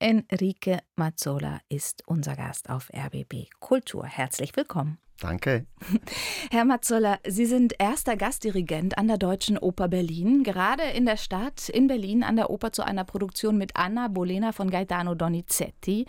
Enrique 0.00 0.78
Mazzola 0.94 1.60
ist 1.68 2.04
unser 2.06 2.36
Gast 2.36 2.70
auf 2.70 2.88
RBB 2.94 3.50
Kultur. 3.58 4.04
Herzlich 4.06 4.54
willkommen. 4.54 4.98
Danke. 5.20 5.66
Herr 6.52 6.64
Mazzola, 6.64 7.18
Sie 7.26 7.46
sind 7.46 7.74
erster 7.80 8.16
Gastdirigent 8.16 8.96
an 8.96 9.08
der 9.08 9.18
Deutschen 9.18 9.58
Oper 9.58 9.88
Berlin, 9.88 10.44
gerade 10.44 10.84
in 10.84 11.04
der 11.04 11.16
Stadt, 11.16 11.68
in 11.68 11.88
Berlin, 11.88 12.22
an 12.22 12.36
der 12.36 12.50
Oper 12.50 12.72
zu 12.72 12.84
einer 12.84 13.02
Produktion 13.02 13.58
mit 13.58 13.72
Anna 13.74 14.06
Bolena 14.06 14.52
von 14.52 14.70
Gaetano 14.70 15.16
Donizetti. 15.16 16.06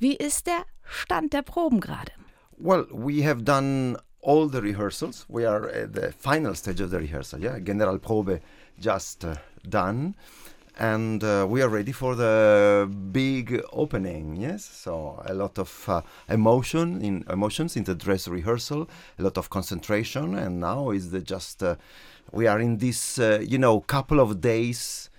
Wie 0.00 0.16
ist 0.16 0.48
der 0.48 0.64
Stand 0.82 1.32
der 1.32 1.42
Proben 1.42 1.80
gerade? 1.80 2.10
Well, 2.58 2.86
we 2.90 3.24
have 3.24 3.44
done 3.44 3.96
all 4.22 4.50
the 4.50 4.58
rehearsals. 4.58 5.24
We 5.28 5.48
are 5.48 5.68
at 5.68 5.94
the 5.94 6.10
final 6.18 6.56
stage 6.56 6.82
of 6.82 6.90
the 6.90 6.96
rehearsal. 6.96 7.40
Yeah, 7.40 7.58
Generalprobe 7.60 8.40
just 8.76 9.24
uh, 9.24 9.36
done. 9.62 10.14
And 10.80 11.22
uh, 11.22 11.46
we 11.46 11.60
are 11.60 11.68
ready 11.68 11.92
for 11.92 12.14
the 12.14 12.90
big 13.12 13.62
opening 13.70 14.34
yes? 14.36 14.64
So 14.64 15.22
a 15.26 15.34
lot 15.34 15.58
of 15.58 15.88
uh, 15.88 16.00
emotion 16.28 17.02
in 17.02 17.24
emotions 17.28 17.76
in 17.76 17.84
the 17.84 17.94
dress 17.94 18.26
rehearsal 18.26 18.88
a 19.18 19.22
lot 19.22 19.36
of 19.36 19.50
concentration 19.50 20.34
and 20.34 20.58
now 20.58 20.90
is 20.90 21.10
the 21.10 21.20
just 21.20 21.62
uh, 21.62 21.76
we 22.32 22.46
are 22.46 22.58
in 22.58 22.78
this 22.78 23.18
uh, 23.18 23.44
you 23.46 23.58
know 23.58 23.80
couple 23.80 24.18
of 24.18 24.40
days 24.40 25.10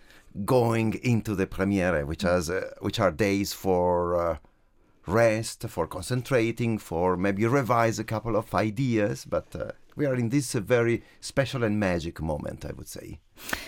going 0.45 0.95
into 1.03 1.35
the 1.35 1.45
premiere 1.45 2.05
which 2.05 2.23
has 2.23 2.49
uh, 2.49 2.71
which 2.79 2.99
are 2.99 3.11
days 3.11 3.53
for 3.53 4.17
uh, 4.17 4.37
rest 5.05 5.67
for 5.69 5.85
concentrating 5.85 6.79
for 6.79 7.15
maybe 7.15 7.45
revise 7.45 7.99
a 7.99 8.03
couple 8.03 8.35
of 8.35 8.55
ideas 8.55 9.25
but 9.25 9.55
we 9.95 10.07
are 10.07 10.17
in 10.17 10.29
this 10.29 10.53
very 10.53 11.01
special 11.21 11.63
and 11.63 11.77
magic 11.77 12.21
moment 12.21 12.65
i 12.65 12.71
would 12.75 12.87
say. 12.87 13.19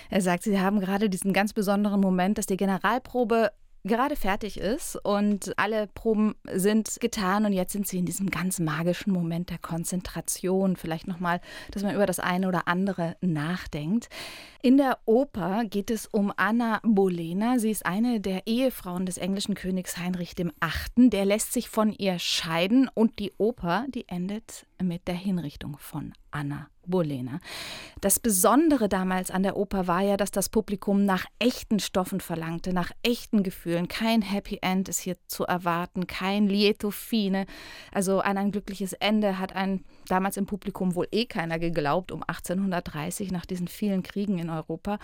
Er 0.10 0.22
sagt, 0.22 0.44
Sie 0.44 0.60
haben 0.60 0.80
gerade 0.80 1.10
diesen 1.10 1.34
ganz 1.34 1.54
besonderen 1.54 2.00
Moment, 2.00 2.38
dass 2.38 2.46
die 2.46 2.58
Generalprobe 2.58 3.52
gerade 3.84 4.16
fertig 4.16 4.60
ist 4.60 4.96
und 4.96 5.58
alle 5.58 5.88
Proben 5.88 6.36
sind 6.52 7.00
getan 7.00 7.46
und 7.46 7.54
jetzt 7.54 7.74
sind 7.74 7.88
sie 7.88 8.00
in 8.00 8.06
diesem 8.06 8.30
ganz 8.30 8.60
magischen 8.60 9.12
Moment 9.12 9.50
der 9.50 9.58
Konzentration, 9.58 10.76
vielleicht 10.76 11.08
nochmal, 11.08 11.42
dass 11.72 11.84
man 11.84 11.96
über 11.96 12.06
das 12.06 12.20
eine 12.20 12.48
oder 12.48 12.68
andere 12.68 13.18
nachdenkt. 13.22 14.10
In 14.62 14.78
der 14.78 15.00
Oper 15.06 15.66
geht 15.66 15.92
es 15.92 16.08
um 16.08 16.32
Anna 16.38 16.80
Bolena. 16.84 17.60
Sie 17.60 17.72
ist 17.72 17.86
eine 17.86 18.22
der 18.22 18.48
Ehefrauen 18.48 19.06
des 19.06 19.18
englischen 19.18 19.56
Königs 19.56 19.98
Heinrich 19.98 20.38
VIII. 20.38 21.10
Der 21.10 21.26
lässt 21.26 21.52
sich 21.52 21.70
von 21.70 21.92
ihr 21.92 22.20
scheiden 22.20 22.90
und 22.94 23.20
die 23.20 23.34
Oper, 23.38 23.86
die 23.90 24.08
endet 24.08 24.66
mit 24.82 25.08
der 25.08 25.16
Hinrichtung 25.16 25.78
von 25.78 26.14
Anna 26.32 26.70
Bolena. 26.86 27.40
Das 28.02 28.20
Besondere 28.20 28.90
damals 28.90 29.32
an 29.32 29.44
der 29.44 29.56
Oper 29.56 29.88
war 29.88 30.02
ja, 30.02 30.18
dass 30.18 30.32
das 30.32 30.50
Publikum 30.50 31.06
nach 31.06 31.26
echten 31.40 31.80
Stoffen 31.80 32.20
verlangte, 32.20 32.74
nach 32.74 32.92
echten 33.02 33.44
Gefühlen. 33.44 33.88
Kein 33.88 34.22
Happy 34.22 34.60
End 34.62 34.90
ist 34.90 35.00
hier 35.00 35.16
zu 35.28 35.46
erwarten, 35.46 36.08
kein 36.08 36.48
Lieto 36.48 36.92
fine. 36.92 37.46
Also 37.92 38.20
an 38.20 38.38
ein 38.38 38.52
glückliches 38.52 38.94
Ende 38.94 39.40
hat 39.40 39.56
ein 39.56 39.86
damals 40.08 40.38
im 40.38 40.46
Publikum 40.46 40.96
wohl 40.96 41.08
eh 41.12 41.26
keiner 41.26 41.60
geglaubt, 41.60 42.12
um 42.12 42.24
1830 42.24 43.32
nach 43.32 43.46
diesen 43.46 43.68
vielen 43.68 44.04
Kriegen 44.04 44.38
in 44.38 44.50
Europa. 44.50 45.00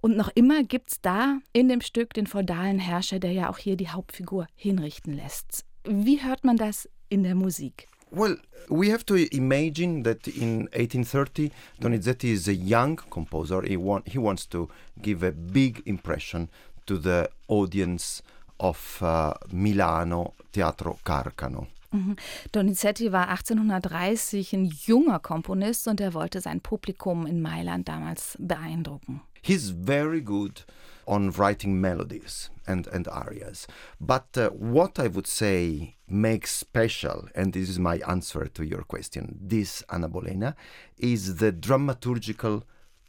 Und 0.00 0.16
noch 0.16 0.30
immer 0.34 0.62
gibt 0.62 0.92
es 0.92 1.00
da 1.00 1.38
in 1.52 1.68
dem 1.68 1.80
Stück 1.80 2.14
den 2.14 2.26
feudalen 2.26 2.78
Herrscher, 2.78 3.18
der 3.18 3.32
ja 3.32 3.50
auch 3.50 3.58
hier 3.58 3.76
die 3.76 3.88
Hauptfigur 3.88 4.46
hinrichten 4.54 5.14
lässt. 5.14 5.64
Wie 5.84 6.22
hört 6.22 6.44
man 6.44 6.56
das 6.56 6.88
in 7.08 7.24
der 7.24 7.34
Musik? 7.34 7.88
Well, 8.14 8.36
we 8.68 8.90
have 8.90 9.04
to 9.06 9.36
imagine 9.36 10.04
that 10.04 10.28
in 10.28 10.68
1830, 10.72 11.50
Donizetti 11.80 12.30
is 12.30 12.46
a 12.46 12.54
young 12.54 12.94
composer. 12.96 13.60
He, 13.62 13.76
want, 13.76 14.06
he 14.06 14.18
wants 14.18 14.46
to 14.46 14.68
give 15.02 15.24
a 15.24 15.32
big 15.32 15.82
impression 15.84 16.48
to 16.86 16.96
the 16.96 17.28
audience 17.48 18.22
of 18.60 18.98
uh, 19.02 19.34
Milano 19.50 20.34
Teatro 20.52 20.98
Carcano. 21.04 21.66
Mhm. 21.94 22.16
Donizetti 22.50 23.12
war 23.12 23.28
1830 23.28 24.52
ein 24.52 24.64
junger 24.64 25.20
Komponist 25.20 25.86
und 25.86 26.00
er 26.00 26.12
wollte 26.12 26.40
sein 26.40 26.60
Publikum 26.60 27.24
in 27.24 27.40
Mailand 27.40 27.88
damals 27.88 28.36
beeindrucken. 28.40 29.20
He's 29.42 29.70
very 29.70 30.20
good 30.20 30.66
on 31.06 31.30
writing 31.38 31.80
melodies 31.80 32.50
and, 32.66 32.88
and 32.88 33.06
arias. 33.08 33.68
But 34.00 34.36
uh, 34.36 34.50
what 34.50 34.98
I 34.98 35.06
would 35.08 35.28
say 35.28 35.94
makes 36.08 36.58
special, 36.58 37.28
and 37.34 37.52
this 37.52 37.68
is 37.68 37.78
my 37.78 38.00
answer 38.08 38.48
to 38.48 38.64
your 38.64 38.82
question, 38.82 39.38
this 39.40 39.84
Anna 39.88 40.08
Bolena, 40.08 40.56
is 40.98 41.36
the 41.36 41.52
dramaturgical 41.52 42.62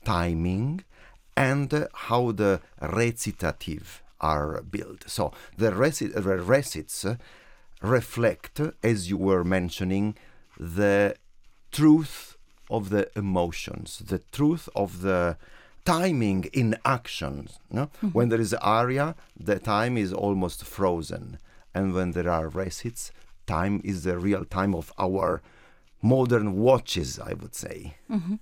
timing 0.04 0.84
and 1.36 1.74
uh, 1.74 1.88
how 1.94 2.34
the 2.34 2.62
recitative 2.82 4.04
are 4.22 4.62
built. 4.62 5.06
So 5.08 5.32
the, 5.58 5.72
reci- 5.72 6.14
the 6.14 6.38
recits 6.38 7.06
reflect, 7.82 8.60
as 8.84 9.10
you 9.10 9.18
were 9.18 9.44
mentioning, 9.44 10.16
the 10.60 11.16
truth 11.72 12.38
of 12.70 12.90
the 12.90 13.10
emotions, 13.16 14.02
the 14.06 14.20
truth 14.32 14.70
of 14.76 15.02
the 15.02 15.38
timing 15.86 16.46
in 16.54 16.76
action. 16.84 17.48
No? 17.70 17.84
Mm-hmm. 17.86 18.08
When 18.10 18.30
there 18.30 18.42
is 18.42 18.54
aria, 18.56 19.16
the 19.40 19.60
time 19.60 19.98
is 19.98 20.12
almost 20.14 20.64
frozen. 20.64 21.38
And 21.74 21.94
when 21.94 22.12
there 22.12 22.30
are 22.30 22.48
recits, 22.48 23.12
time 23.46 23.82
is 23.84 24.04
the 24.04 24.18
real 24.18 24.46
time 24.46 24.74
of 24.74 24.92
our 24.98 25.42
modern 26.02 26.56
watches, 26.56 27.20
I 27.20 27.34
would 27.34 27.56
say. 27.56 27.96
Mhm. 28.10 28.40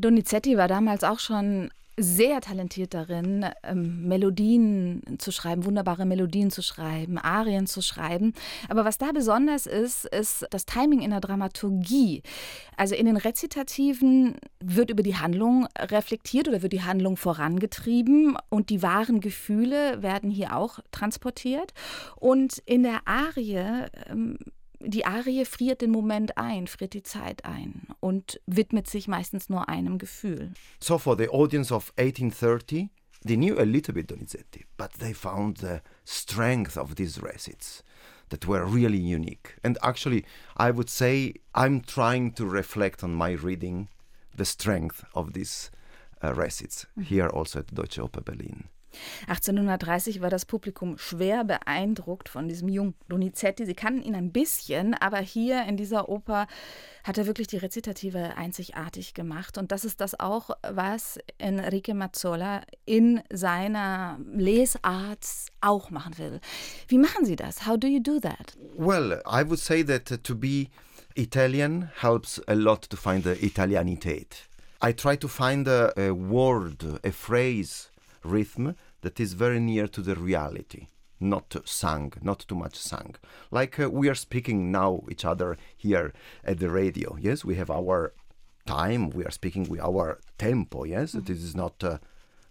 Donizetti 0.00 0.56
war 0.56 0.68
damals 0.68 1.02
auch 1.02 1.20
schon 1.20 1.70
sehr 1.98 2.40
talentiert 2.40 2.92
darin, 2.94 3.46
ähm, 3.62 4.06
Melodien 4.06 5.02
zu 5.18 5.32
schreiben, 5.32 5.64
wunderbare 5.64 6.04
Melodien 6.04 6.50
zu 6.50 6.62
schreiben, 6.62 7.18
Arien 7.18 7.66
zu 7.66 7.80
schreiben. 7.80 8.34
Aber 8.68 8.84
was 8.84 8.98
da 8.98 9.12
besonders 9.12 9.66
ist, 9.66 10.04
ist 10.04 10.46
das 10.50 10.66
Timing 10.66 11.00
in 11.00 11.10
der 11.10 11.20
Dramaturgie. 11.20 12.22
Also 12.76 12.94
in 12.94 13.06
den 13.06 13.16
Rezitativen 13.16 14.36
wird 14.60 14.90
über 14.90 15.02
die 15.02 15.16
Handlung 15.16 15.66
reflektiert 15.78 16.48
oder 16.48 16.62
wird 16.62 16.74
die 16.74 16.82
Handlung 16.82 17.16
vorangetrieben 17.16 18.36
und 18.50 18.68
die 18.68 18.82
wahren 18.82 19.20
Gefühle 19.20 20.02
werden 20.02 20.30
hier 20.30 20.54
auch 20.56 20.80
transportiert. 20.90 21.72
Und 22.16 22.58
in 22.66 22.82
der 22.82 23.00
Arie 23.06 23.86
ähm, 24.08 24.38
die 24.86 25.04
Arie 25.04 25.44
friert 25.44 25.82
den 25.82 25.90
Moment 25.90 26.38
ein, 26.38 26.66
friert 26.66 26.94
die 26.94 27.02
Zeit 27.02 27.44
ein 27.44 27.88
und 28.00 28.40
widmet 28.46 28.88
sich 28.88 29.08
meistens 29.08 29.48
nur 29.48 29.68
einem 29.68 29.98
Gefühl. 29.98 30.52
So 30.80 30.98
for 30.98 31.16
the 31.16 31.28
audience 31.28 31.72
of 31.72 31.92
1830, 31.96 32.88
they 33.24 33.36
knew 33.36 33.58
a 33.58 33.64
little 33.64 33.92
bit 33.92 34.10
Donizetti, 34.10 34.64
but 34.76 34.92
they 34.98 35.12
found 35.12 35.58
the 35.58 35.80
strength 36.04 36.76
of 36.76 36.94
these 36.94 37.20
recits 37.20 37.82
that 38.28 38.46
were 38.46 38.64
really 38.64 38.98
unique. 38.98 39.56
And 39.62 39.78
actually, 39.82 40.24
I 40.56 40.70
would 40.70 40.88
say 40.88 41.34
I'm 41.54 41.80
trying 41.80 42.32
to 42.32 42.46
reflect 42.46 43.02
on 43.02 43.14
my 43.14 43.32
reading 43.32 43.88
the 44.34 44.44
strength 44.44 45.04
of 45.14 45.32
these 45.32 45.70
uh, 46.22 46.34
recits 46.34 46.86
here 47.02 47.28
also 47.28 47.60
at 47.60 47.74
Deutsche 47.74 47.98
Oper 47.98 48.24
Berlin. 48.24 48.68
1830 49.26 50.20
war 50.20 50.30
das 50.30 50.44
Publikum 50.44 50.98
schwer 50.98 51.44
beeindruckt 51.44 52.28
von 52.28 52.48
diesem 52.48 52.68
jungen 52.68 52.94
Donizetti. 53.08 53.66
Sie 53.66 53.74
kannten 53.74 54.02
ihn 54.02 54.14
ein 54.14 54.32
bisschen, 54.32 54.94
aber 54.94 55.18
hier 55.18 55.64
in 55.64 55.76
dieser 55.76 56.08
Oper 56.08 56.46
hat 57.04 57.18
er 57.18 57.26
wirklich 57.26 57.46
die 57.46 57.58
Rezitative 57.58 58.36
einzigartig 58.36 59.14
gemacht. 59.14 59.58
Und 59.58 59.72
das 59.72 59.84
ist 59.84 60.00
das 60.00 60.18
auch, 60.18 60.50
was 60.62 61.18
Enrique 61.38 61.94
Mazzola 61.94 62.62
in 62.84 63.20
seiner 63.30 64.18
Lesart 64.32 65.26
auch 65.60 65.90
machen 65.90 66.18
will. 66.18 66.40
Wie 66.88 66.98
machen 66.98 67.24
Sie 67.24 67.36
das? 67.36 67.66
How 67.66 67.78
do 67.78 67.86
you 67.86 68.00
do 68.00 68.18
that? 68.20 68.56
Well, 68.76 69.22
I 69.26 69.48
would 69.48 69.60
say 69.60 69.84
that 69.84 70.22
to 70.24 70.34
be 70.34 70.68
Italian 71.14 71.90
helps 72.00 72.40
a 72.46 72.54
lot 72.54 72.90
to 72.90 72.96
find 72.96 73.24
the 73.24 73.34
Italianität. 73.44 74.48
I 74.82 74.92
try 74.92 75.16
to 75.16 75.28
find 75.28 75.66
a, 75.66 75.92
a 75.96 76.12
word, 76.12 77.00
a 77.02 77.10
phrase, 77.10 77.88
rhythm 78.22 78.74
that 79.06 79.20
is 79.20 79.34
very 79.34 79.60
near 79.60 79.86
to 79.86 80.02
the 80.02 80.16
reality 80.16 80.88
not 81.20 81.54
sung, 81.64 82.12
not 82.20 82.40
too 82.48 82.56
much 82.56 82.76
sung. 82.76 83.14
Like 83.52 83.78
uh, 83.78 83.88
we 83.88 84.08
are 84.08 84.16
speaking 84.16 84.72
now 84.72 85.04
each 85.08 85.24
other 85.24 85.56
here 85.76 86.12
at 86.44 86.58
the 86.58 86.70
radio. 86.70 87.16
Yes, 87.20 87.44
we 87.44 87.54
have 87.54 87.70
our 87.70 88.12
time. 88.66 89.10
We 89.10 89.24
are 89.24 89.30
speaking 89.30 89.68
with 89.68 89.80
our 89.80 90.18
tempo. 90.38 90.84
Yes, 90.84 91.12
mm-hmm. 91.12 91.20
it 91.20 91.30
is 91.30 91.54
not 91.54 91.84
uh, 91.84 91.98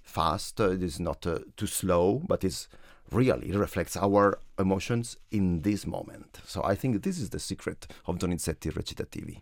fast. 0.02 0.62
Uh, 0.62 0.72
it 0.72 0.81
is 0.81 0.98
not 0.98 1.28
uh, 1.28 1.40
too 1.57 1.68
slow, 1.68 2.22
but 2.25 2.46
it's 2.46 2.69
really 3.12 3.50
it 3.50 3.56
reflects 3.56 3.98
our 3.98 4.40
emotions 4.58 5.18
in 5.31 5.62
this 5.62 5.86
moment. 5.86 6.40
So 6.46 6.63
I 6.63 6.75
think 6.75 7.04
this 7.04 7.19
is 7.19 7.30
the 7.31 7.40
secret 7.40 7.86
of 8.08 8.18
Donizetti 8.18 8.72
recitativi. 8.72 9.42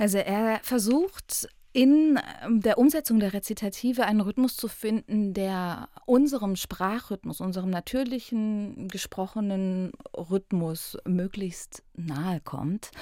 Also 0.00 0.18
er 0.18 0.58
versucht 0.62 1.46
in 1.74 2.20
ähm, 2.42 2.60
der 2.60 2.78
Umsetzung 2.78 3.18
der 3.18 3.34
Rezitative 3.34 4.06
einen 4.06 4.20
Rhythmus 4.20 4.56
zu 4.56 4.68
finden, 4.68 5.34
der 5.34 5.88
unserem 6.06 6.56
Sprachrhythmus, 6.56 7.40
unserem 7.40 7.68
natürlichen 7.68 8.88
gesprochenen 8.88 9.90
Rhythmus 10.16 10.96
möglichst 11.04 11.82
nahe 11.94 12.40
kommt. 12.40 12.92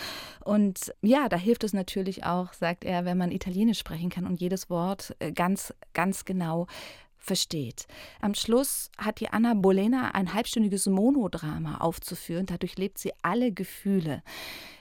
Und 0.42 0.92
ja, 1.02 1.28
da 1.28 1.36
hilft 1.36 1.64
es 1.64 1.74
natürlich 1.74 2.24
auch, 2.24 2.54
sagt 2.54 2.84
er, 2.84 3.04
wenn 3.04 3.18
man 3.18 3.30
Italienisch 3.30 3.78
sprechen 3.78 4.08
kann 4.08 4.26
und 4.26 4.40
jedes 4.40 4.70
Wort 4.70 5.14
äh, 5.18 5.32
ganz, 5.32 5.74
ganz 5.92 6.24
genau 6.24 6.66
versteht. 7.18 7.86
Am 8.20 8.34
Schluss 8.34 8.90
hat 8.98 9.20
die 9.20 9.28
Anna 9.28 9.52
Bolena 9.54 10.12
ein 10.14 10.32
halbstündiges 10.32 10.86
Monodrama 10.86 11.76
aufzuführen. 11.76 12.46
Dadurch 12.46 12.76
lebt 12.78 12.98
sie 12.98 13.12
alle 13.22 13.52
Gefühle. 13.52 14.22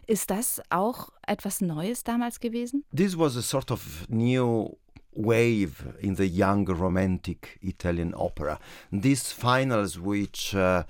Ist 0.07 0.30
das 0.30 0.62
auch 0.69 1.09
etwas 1.27 1.62
Neues 1.62 2.03
damals 2.03 2.39
gewesen? 2.39 2.83
This 2.95 3.18
was 3.18 3.38
a 3.38 3.42
sort 3.42 3.71
of 3.71 4.07
new 4.09 4.75
wave 5.13 5.94
in 6.01 6.15
the 6.15 6.27
young 6.27 6.65
romantic 6.68 7.59
Italian 7.62 8.13
opera. 8.15 8.59
These 8.92 9.31
finals, 9.31 10.00
which 10.00 10.56
uh, 10.56 10.83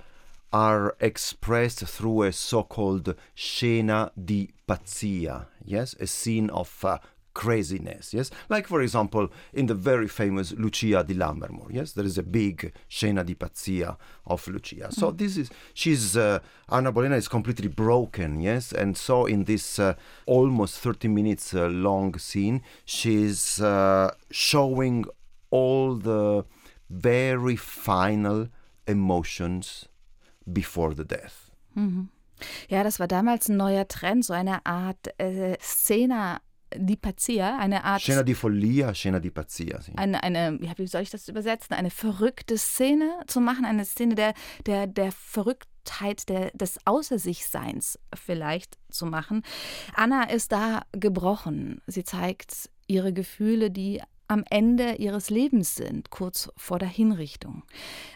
are 0.51 0.95
expressed 0.99 1.85
through 1.87 2.23
a 2.23 2.31
so 2.31 2.63
called 2.63 3.15
scena 3.35 4.11
di 4.15 4.49
pazzia, 4.67 5.47
yes, 5.65 5.95
a 5.99 6.07
scene 6.07 6.49
of 6.49 6.83
uh, 6.83 6.97
craziness, 7.33 8.13
yes? 8.13 8.31
Like, 8.49 8.67
for 8.67 8.81
example, 8.81 9.29
in 9.53 9.67
the 9.67 9.73
very 9.73 10.07
famous 10.07 10.53
Lucia 10.53 11.03
di 11.03 11.13
Lammermoor, 11.13 11.71
yes? 11.71 11.93
There 11.93 12.05
is 12.05 12.17
a 12.17 12.23
big 12.23 12.73
scena 12.89 13.23
di 13.23 13.35
pazzia 13.35 13.97
of 14.25 14.47
Lucia. 14.47 14.87
Mm. 14.87 14.93
So 14.93 15.11
this 15.11 15.37
is, 15.37 15.49
she's, 15.73 16.17
uh, 16.17 16.39
Anna 16.69 16.91
Bolena 16.91 17.15
is 17.15 17.27
completely 17.27 17.67
broken, 17.67 18.39
yes? 18.41 18.71
And 18.71 18.97
so 18.97 19.25
in 19.25 19.45
this 19.45 19.79
uh, 19.79 19.95
almost 20.25 20.79
30 20.79 21.07
minutes 21.07 21.53
uh, 21.53 21.67
long 21.67 22.17
scene, 22.17 22.61
she's 22.85 23.61
uh, 23.61 24.13
showing 24.29 25.05
all 25.49 25.95
the 25.95 26.45
very 26.89 27.55
final 27.55 28.47
emotions 28.87 29.87
before 30.51 30.93
the 30.93 31.05
death. 31.05 31.51
Mhm. 31.75 32.09
Ja, 32.69 32.83
das 32.83 32.99
war 32.99 33.07
damals 33.07 33.49
ein 33.49 33.57
neuer 33.57 33.87
Trend, 33.87 34.25
so 34.25 34.33
eine 34.33 34.65
Art 34.65 35.13
äh, 35.19 35.57
Szene 35.61 36.41
di 36.75 36.95
Pazzia, 36.95 37.57
eine 37.57 37.83
Art. 37.83 38.01
Scena 38.01 38.23
di 38.23 38.33
Follia, 38.33 38.93
Scena 38.93 39.19
di 39.19 39.31
Pazzia. 39.31 39.81
Sì. 39.81 39.91
Eine, 39.95 40.23
eine, 40.23 40.59
wie 40.77 40.87
soll 40.87 41.01
ich 41.01 41.09
das 41.09 41.27
übersetzen? 41.27 41.75
Eine 41.75 41.89
verrückte 41.89 42.57
Szene 42.57 43.21
zu 43.27 43.39
machen, 43.39 43.65
eine 43.65 43.85
Szene 43.85 44.15
der, 44.15 44.33
der, 44.65 44.87
der 44.87 45.11
Verrücktheit, 45.11 46.29
der, 46.29 46.51
des 46.51 46.79
Außer 46.85 47.19
sich 47.19 47.47
Seins 47.47 47.99
vielleicht 48.13 48.77
zu 48.89 49.05
machen. 49.05 49.43
Anna 49.93 50.23
ist 50.23 50.51
da 50.51 50.83
gebrochen. 50.91 51.81
Sie 51.87 52.03
zeigt 52.03 52.69
ihre 52.87 53.13
Gefühle, 53.13 53.71
die 53.71 54.01
am 54.31 54.45
Ende 54.49 54.95
ihres 54.95 55.29
Lebens 55.29 55.75
sind, 55.75 56.09
kurz 56.09 56.49
vor 56.55 56.79
der 56.79 56.87
Hinrichtung. 56.87 57.63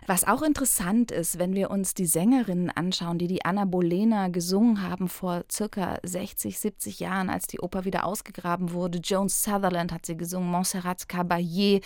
Was 0.08 0.24
auch 0.24 0.44
interessant 0.44 1.12
ist, 1.12 1.40
wenn 1.40 1.54
wir 1.54 1.70
uns 1.70 1.94
die 1.94 2.06
Sängerinnen 2.06 2.70
anschauen, 2.70 3.18
die 3.18 3.28
die 3.28 3.44
Anna 3.44 3.66
Bolena 3.66 4.30
gesungen 4.30 4.82
haben 4.82 5.10
vor 5.10 5.44
circa 5.52 5.98
60, 6.04 6.58
70 6.58 7.02
Jahren, 7.02 7.30
als 7.30 7.48
die 7.48 7.60
Oper 7.60 7.84
wieder 7.84 8.06
ausgegraben 8.06 8.72
wurde. 8.72 9.00
Joan 9.00 9.28
Sutherland 9.28 9.92
hat 9.92 10.06
sie 10.06 10.16
gesungen, 10.16 10.50
Montserrat 10.50 11.04
Caballé. 11.10 11.84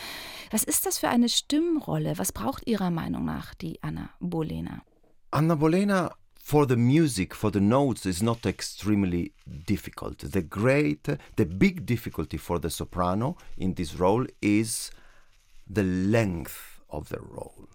Was 0.51 0.63
ist 0.63 0.85
das 0.85 0.99
für 0.99 1.09
eine 1.09 1.27
Stimmrolle? 1.27 2.13
Was 2.17 2.31
braucht 2.31 2.67
Ihrer 2.67 2.91
Meinung 2.91 3.25
nach 3.25 3.55
die 3.55 3.81
Anna 3.81 4.11
Bolena? 4.19 4.83
Anna 5.31 5.55
Bolena 5.55 6.11
for 6.39 6.65
the 6.65 6.77
music, 6.77 7.35
for 7.35 7.51
the 7.51 7.59
notes, 7.59 8.05
is 8.05 8.23
not 8.23 8.45
extremely 8.45 9.33
difficult. 9.67 10.19
The 10.19 10.41
great, 10.41 11.07
the 11.35 11.45
big 11.45 11.85
difficulty 11.85 12.37
for 12.37 12.57
the 12.57 12.69
soprano 12.69 13.37
in 13.57 13.75
this 13.75 13.95
role 13.95 14.25
is 14.41 14.89
the 15.69 15.83
length 15.83 16.79
of 16.89 17.09
the 17.09 17.19
role. 17.19 17.69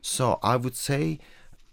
So 0.00 0.38
I 0.42 0.56
would 0.56 0.76
say 0.76 1.18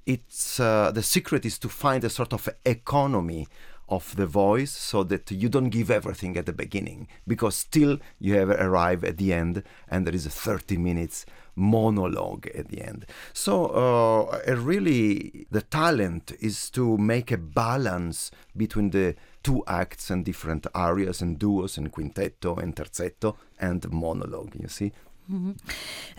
it's 0.05 0.59
uh, 0.59 0.91
the 0.91 1.03
secret 1.03 1.45
is 1.45 1.59
to 1.59 1.69
find 1.69 2.03
a 2.03 2.09
sort 2.09 2.33
of 2.33 2.49
economy 2.65 3.47
of 3.89 4.15
the 4.15 4.25
voice 4.25 4.71
so 4.71 5.03
that 5.03 5.31
you 5.31 5.49
don't 5.49 5.69
give 5.69 5.89
everything 5.89 6.37
at 6.37 6.45
the 6.45 6.53
beginning 6.53 7.07
because 7.25 7.55
still 7.55 7.97
you 8.19 8.33
have 8.35 8.49
arrived 8.49 9.03
at 9.03 9.17
the 9.17 9.31
end 9.33 9.63
and 9.87 10.05
there 10.05 10.15
is 10.15 10.25
a 10.25 10.29
30 10.29 10.77
minutes 10.77 11.25
monologue 11.55 12.47
at 12.47 12.67
the 12.67 12.81
end 12.81 13.05
so 13.33 13.67
uh, 13.67 14.55
really 14.55 15.47
the 15.49 15.61
talent 15.61 16.31
is 16.39 16.69
to 16.69 16.97
make 16.97 17.31
a 17.31 17.37
balance 17.37 18.29
between 18.55 18.91
the 18.91 19.15
two 19.41 19.63
acts 19.65 20.09
and 20.09 20.25
different 20.25 20.67
arias 20.75 21.21
and 21.21 21.39
duos 21.39 21.77
and 21.77 21.91
quintetto 21.91 22.57
and 22.61 22.75
terzetto 22.75 23.35
and 23.59 23.89
monologue 23.91 24.53
you 24.59 24.67
see. 24.67 24.91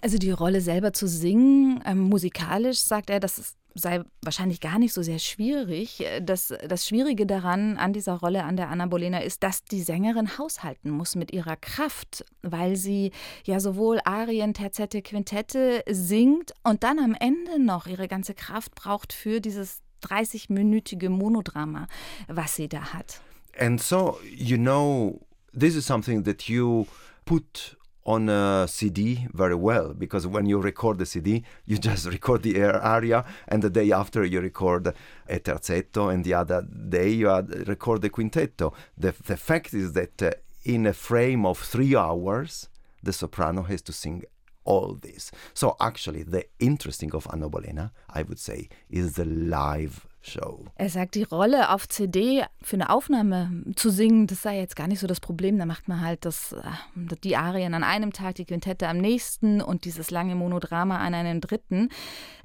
Also 0.03 0.19
die 0.19 0.31
Rolle 0.31 0.61
selber 0.61 0.93
zu 0.93 1.09
singen, 1.09 1.83
ähm, 1.85 2.01
musikalisch, 2.01 2.81
sagt 2.81 3.11
er, 3.11 3.21
das 3.21 3.57
sei 3.75 4.03
wahrscheinlich 4.23 4.61
gar 4.61 4.79
nicht 4.79 4.93
so 4.93 5.03
sehr 5.03 5.19
schwierig. 5.19 6.05
Das, 6.23 6.53
das 6.67 6.87
Schwierige 6.87 7.27
daran, 7.27 7.77
an 7.77 7.93
dieser 7.93 8.15
Rolle 8.15 8.45
an 8.45 8.57
der 8.57 8.69
Anna 8.69 8.87
Bolena, 8.87 9.19
ist, 9.21 9.43
dass 9.43 9.65
die 9.65 9.83
Sängerin 9.83 10.39
haushalten 10.39 10.91
muss 10.91 11.15
mit 11.15 11.33
ihrer 11.33 11.57
Kraft, 11.57 12.25
weil 12.43 12.77
sie 12.77 13.13
ja 13.45 13.61
sowohl 13.61 14.01
Arien, 14.05 14.55
Terzette, 14.55 15.03
Quintette 15.03 15.83
singt 15.89 16.53
und 16.65 16.83
dann 16.83 16.99
am 16.99 17.15
Ende 17.15 17.63
noch 17.63 17.87
ihre 17.87 18.09
ganze 18.09 18.35
Kraft 18.35 18.75
braucht 18.75 19.13
für 19.13 19.41
dieses 19.41 19.81
30-minütige 20.05 21.09
Monodrama, 21.09 21.87
was 22.29 22.57
sie 22.57 22.69
da 22.69 22.93
hat. 22.93 23.21
And 23.59 23.83
so, 23.83 24.19
you 24.25 24.57
know, 24.57 25.21
this 25.59 25.75
is 25.75 25.85
something 25.87 26.23
that 26.25 26.45
you 26.45 26.87
put 27.25 27.78
on 28.09 28.31
a 28.31 28.67
CD 28.67 29.27
very 29.35 29.55
well 29.55 29.93
because 29.93 30.27
when 30.27 30.47
you 30.47 30.59
record 30.59 30.97
the 30.97 31.05
CD, 31.05 31.45
you 31.67 31.77
just 31.89 32.07
record 32.07 32.43
the 32.43 32.63
aria, 32.63 33.23
and 33.47 33.63
the 33.63 33.69
day 33.69 33.93
after 33.93 34.25
you 34.25 34.41
record 34.41 34.95
a 35.29 35.39
terzetto, 35.39 36.13
and 36.13 36.25
the 36.25 36.33
other 36.33 36.63
day 36.63 37.11
you 37.11 37.31
record 37.67 38.01
the 38.01 38.09
quintetto. 38.09 38.73
The, 38.97 39.15
the 39.27 39.37
fact 39.37 39.75
is 39.75 39.93
that 39.93 40.23
uh, 40.23 40.31
in 40.65 40.87
a 40.87 40.95
frame 40.95 41.45
of 41.45 41.59
three 41.59 41.95
hours, 41.95 42.71
the 43.03 43.13
soprano 43.13 43.63
has 43.65 43.83
to 43.83 43.93
sing 43.93 44.25
all 44.65 44.95
this. 44.95 45.31
So 45.53 45.77
actually, 45.79 46.23
the 46.23 46.47
interesting 46.59 47.15
of 47.15 47.27
Anna 47.31 47.51
Bolena, 47.51 47.91
I 48.09 48.23
would 48.23 48.39
say, 48.39 48.71
is 48.89 49.17
the 49.17 49.27
live 49.27 50.07
Show. 50.21 50.65
Er 50.75 50.89
sagt, 50.89 51.15
die 51.15 51.23
Rolle 51.23 51.71
auf 51.71 51.89
CD 51.89 52.45
für 52.63 52.77
eine 52.77 52.91
Aufnahme 52.91 53.65
zu 53.77 53.91
singen, 53.91 54.27
das 54.27 54.43
sei 54.43 54.59
jetzt 54.59 54.77
gar 54.77 54.89
nicht 54.89 55.01
so 55.01 55.07
das 55.07 55.21
Problem. 55.21 55.59
Da 55.59 55.67
macht 55.67 55.89
man 55.89 56.01
halt 56.01 56.25
das, 56.25 56.53
äh, 56.53 57.17
die 57.23 57.37
Arien 57.37 57.75
an 57.75 57.85
einem 57.85 58.13
Tag, 58.13 58.35
die 58.37 58.45
Quintette 58.45 58.89
am 58.89 58.99
nächsten 58.99 59.61
und 59.61 59.85
dieses 59.85 60.11
lange 60.11 60.35
Monodrama 60.35 60.99
an 60.99 61.15
einem 61.15 61.41
dritten, 61.41 61.89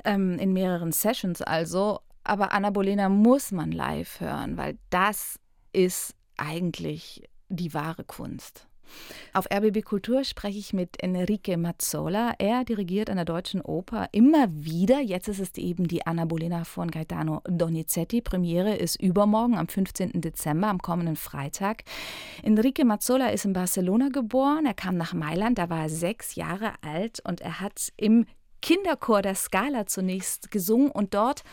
ähm, 0.06 0.38
in 0.40 0.54
mehreren 0.54 0.92
Sessions 0.92 1.42
also. 1.42 2.00
Aber 2.24 2.54
Anna 2.54 2.70
Bolena 2.70 3.10
muss 3.10 3.52
man 3.52 3.72
live 3.72 4.20
hören, 4.20 4.58
weil 4.58 4.78
das 4.90 5.40
ist 5.74 6.16
eigentlich 6.38 7.30
die 7.50 7.74
wahre 7.74 8.04
Kunst. 8.04 8.68
Auf 9.34 9.48
RBB 9.52 9.84
Kultur 9.84 10.24
spreche 10.24 10.60
ich 10.60 10.74
mit 10.74 11.02
Enrique 11.02 11.58
Mazzola. 11.58 12.34
Er 12.38 12.64
dirigiert 12.64 13.10
an 13.10 13.16
der 13.16 13.26
Deutschen 13.26 13.62
Oper 13.62 14.08
immer 14.12 14.48
wieder. 14.50 15.00
Jetzt 15.02 15.28
ist 15.28 15.40
es 15.40 15.58
eben 15.58 15.88
die 15.88 16.06
Anna 16.06 16.26
Bolena 16.26 16.64
von 16.64 16.92
Gaetano 16.92 17.42
Donizetti. 17.48 18.22
Premiere 18.22 18.76
ist 18.76 19.02
übermorgen 19.02 19.58
am 19.58 19.68
15. 19.68 20.22
Dezember, 20.22 20.68
am 20.68 20.80
kommenden 20.80 21.16
Freitag. 21.16 21.84
Enrique 22.44 22.86
Mazzola 22.86 23.30
ist 23.30 23.46
in 23.46 23.54
Barcelona 23.54 24.10
geboren. 24.10 24.66
Er 24.66 24.74
kam 24.74 24.98
nach 24.98 25.14
Mailand, 25.14 25.58
da 25.58 25.70
war 25.70 25.84
er 25.84 25.90
sechs 25.90 26.36
Jahre 26.36 26.74
alt 26.82 27.22
und 27.26 27.42
er 27.42 27.60
hat 27.60 27.92
im 27.98 28.26
Kinderchor 28.62 29.22
der 29.22 29.36
Scala 29.36 29.88
zunächst 29.88 30.50
gesungen 30.50 30.90
und 30.90 31.14
dort 31.14 31.44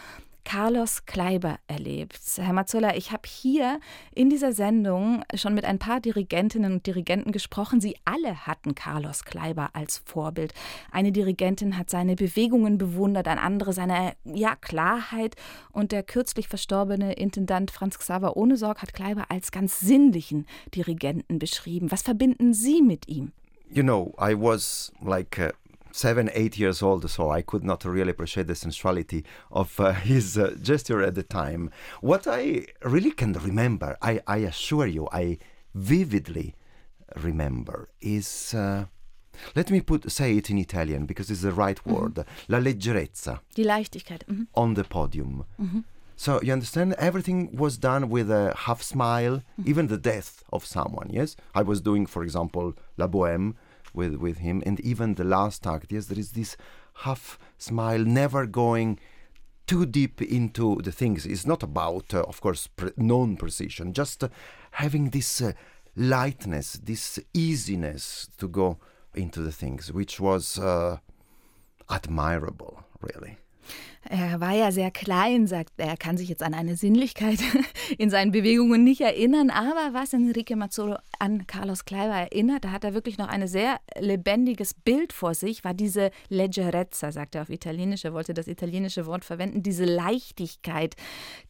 Carlos 0.50 1.06
Kleiber 1.06 1.60
erlebt. 1.68 2.18
Herr 2.36 2.52
Mazzola, 2.52 2.96
ich 2.96 3.12
habe 3.12 3.22
hier 3.24 3.78
in 4.12 4.30
dieser 4.30 4.52
Sendung 4.52 5.22
schon 5.36 5.54
mit 5.54 5.64
ein 5.64 5.78
paar 5.78 6.00
Dirigentinnen 6.00 6.72
und 6.72 6.86
Dirigenten 6.88 7.30
gesprochen. 7.30 7.80
Sie 7.80 7.94
alle 8.04 8.48
hatten 8.48 8.74
Carlos 8.74 9.24
Kleiber 9.24 9.70
als 9.74 10.02
Vorbild. 10.04 10.52
Eine 10.90 11.12
Dirigentin 11.12 11.78
hat 11.78 11.88
seine 11.88 12.16
Bewegungen 12.16 12.78
bewundert, 12.78 13.28
ein 13.28 13.38
andere 13.38 13.72
seine 13.72 14.14
ja, 14.24 14.56
Klarheit 14.56 15.36
und 15.70 15.92
der 15.92 16.02
kürzlich 16.02 16.48
verstorbene 16.48 17.12
Intendant 17.12 17.70
Franz 17.70 17.96
Xaver 17.96 18.36
Ohnesorg 18.36 18.82
hat 18.82 18.92
Kleiber 18.92 19.26
als 19.28 19.52
ganz 19.52 19.78
sinnlichen 19.78 20.48
Dirigenten 20.74 21.38
beschrieben. 21.38 21.92
Was 21.92 22.02
verbinden 22.02 22.54
Sie 22.54 22.82
mit 22.82 23.06
ihm? 23.06 23.30
You 23.72 23.84
know, 23.84 24.16
I 24.18 24.34
was 24.34 24.92
like 25.00 25.38
uh, 25.38 25.52
seven, 25.92 26.30
eight 26.34 26.58
years 26.58 26.82
old, 26.82 27.08
so 27.10 27.30
I 27.30 27.42
could 27.42 27.64
not 27.64 27.84
really 27.84 28.10
appreciate 28.10 28.46
the 28.46 28.54
sensuality 28.54 29.24
of 29.50 29.78
uh, 29.80 29.92
his 30.12 30.38
uh, 30.38 30.56
gesture 30.60 31.02
at 31.02 31.14
the 31.14 31.22
time. 31.22 31.70
What 32.00 32.26
I 32.26 32.66
really 32.82 33.10
can 33.10 33.32
remember, 33.32 33.96
I, 34.02 34.20
I 34.26 34.38
assure 34.38 34.86
you, 34.86 35.08
I 35.12 35.38
vividly 35.74 36.54
remember, 37.16 37.88
is. 38.00 38.54
Uh, 38.54 38.86
let 39.54 39.70
me 39.70 39.80
put 39.80 40.10
say 40.12 40.36
it 40.36 40.50
in 40.50 40.58
Italian 40.58 41.06
because 41.06 41.30
it's 41.30 41.40
the 41.40 41.52
right 41.52 41.78
mm-hmm. 41.78 41.94
word. 41.94 42.26
La 42.48 42.58
leggerezza. 42.58 43.40
Die 43.54 43.64
Leichtigkeit. 43.64 44.24
Mm 44.28 44.36
-hmm. 44.36 44.46
On 44.52 44.74
the 44.74 44.84
podium. 44.84 45.44
Mm 45.56 45.68
-hmm. 45.68 45.82
So 46.16 46.38
you 46.42 46.52
understand, 46.52 46.94
everything 46.98 47.48
was 47.56 47.78
done 47.78 48.08
with 48.08 48.30
a 48.30 48.52
half 48.54 48.82
smile, 48.82 49.30
mm 49.30 49.42
-hmm. 49.56 49.70
even 49.70 49.86
the 49.86 50.00
death 50.00 50.42
of 50.50 50.64
someone. 50.66 51.08
Yes, 51.10 51.36
I 51.54 51.62
was 51.62 51.80
doing, 51.80 52.08
for 52.08 52.22
example, 52.22 52.72
La 52.96 53.06
Boheme 53.06 53.54
with 53.94 54.14
with 54.16 54.38
him, 54.38 54.62
and 54.66 54.80
even 54.80 55.14
the 55.14 55.24
last 55.24 55.66
act. 55.66 55.92
Yes, 55.92 56.06
there 56.06 56.18
is 56.18 56.32
this 56.32 56.56
half 57.04 57.38
smile, 57.58 58.00
never 58.00 58.46
going 58.46 58.98
too 59.66 59.86
deep 59.86 60.20
into 60.20 60.80
the 60.82 60.92
things. 60.92 61.26
It's 61.26 61.46
not 61.46 61.62
about, 61.62 62.12
uh, 62.12 62.22
of 62.22 62.40
course, 62.40 62.66
pre- 62.66 62.92
non 62.96 63.36
precision, 63.36 63.92
just 63.92 64.24
uh, 64.24 64.28
having 64.72 65.10
this 65.10 65.40
uh, 65.40 65.52
lightness, 65.94 66.72
this 66.72 67.18
easiness 67.32 68.28
to 68.38 68.48
go 68.48 68.78
into 69.14 69.40
the 69.42 69.52
things, 69.52 69.92
which 69.92 70.18
was 70.18 70.58
uh, 70.58 70.98
admirable, 71.88 72.84
really. 73.00 73.38
Er 74.08 74.40
war 74.40 74.54
ja 74.54 74.72
sehr 74.72 74.90
klein, 74.90 75.46
sagt 75.46 75.74
er. 75.76 75.88
Er 75.88 75.96
kann 75.96 76.16
sich 76.16 76.28
jetzt 76.28 76.42
an 76.42 76.54
eine 76.54 76.74
Sinnlichkeit 76.74 77.38
in 77.98 78.08
seinen 78.08 78.32
Bewegungen 78.32 78.82
nicht 78.82 79.02
erinnern. 79.02 79.50
Aber 79.50 79.92
was 79.92 80.14
Enrique 80.14 80.56
Mazzolo 80.56 80.96
an 81.18 81.46
Carlos 81.46 81.84
Kleiber 81.84 82.14
erinnert, 82.14 82.64
da 82.64 82.72
hat 82.72 82.82
er 82.82 82.94
wirklich 82.94 83.18
noch 83.18 83.28
ein 83.28 83.46
sehr 83.46 83.78
lebendiges 83.98 84.72
Bild 84.72 85.12
vor 85.12 85.34
sich, 85.34 85.64
war 85.64 85.74
diese 85.74 86.10
Leggerezza, 86.28 87.12
sagt 87.12 87.34
er 87.34 87.42
auf 87.42 87.50
Italienisch. 87.50 88.04
Er 88.04 88.14
wollte 88.14 88.32
das 88.32 88.48
italienische 88.48 89.04
Wort 89.04 89.24
verwenden, 89.24 89.62
diese 89.62 89.84
Leichtigkeit, 89.84 90.96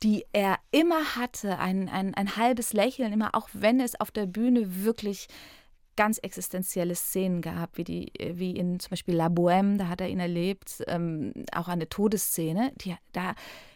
die 0.02 0.24
er 0.32 0.58
immer 0.72 1.16
hatte. 1.16 1.58
Ein, 1.58 1.88
ein, 1.88 2.14
ein 2.14 2.36
halbes 2.36 2.72
Lächeln, 2.72 3.12
immer 3.12 3.34
auch 3.34 3.48
wenn 3.52 3.80
es 3.80 3.98
auf 4.00 4.10
der 4.10 4.26
Bühne 4.26 4.84
wirklich 4.84 5.28
ganz 5.96 6.18
existenzielle 6.18 6.94
Szenen 6.94 7.42
gehabt, 7.42 7.76
wie, 7.76 7.84
die, 7.84 8.12
wie 8.18 8.52
in 8.52 8.80
zum 8.80 8.90
Beispiel 8.90 9.14
La 9.14 9.26
Bohème, 9.26 9.76
da 9.76 9.88
hat 9.88 10.00
er 10.00 10.08
ihn 10.08 10.20
erlebt, 10.20 10.82
ähm, 10.86 11.32
auch 11.52 11.68
eine 11.68 11.88
Todesszene. 11.88 12.72
Die, 12.80 12.96
da 13.12 13.34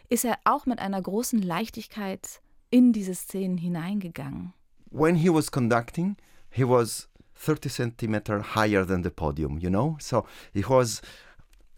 ist 0.09 0.25
er 0.25 0.37
auch 0.43 0.65
mit 0.65 0.79
einer 0.79 1.01
großen 1.01 1.41
Leichtigkeit 1.41 2.41
in 2.69 2.93
diese 2.93 3.15
Szenen 3.15 3.57
hineingegangen. 3.57 4.53
When 4.91 5.15
he 5.15 5.29
was 5.29 5.51
conducting, 5.51 6.15
he 6.49 6.63
was 6.63 7.09
30 7.35 7.69
centimeter 7.69 8.55
higher 8.55 8.85
than 8.85 9.03
the 9.03 9.09
podium, 9.09 9.57
you 9.57 9.69
know? 9.69 9.97
So 9.99 10.25
he 10.53 10.63
was 10.63 11.01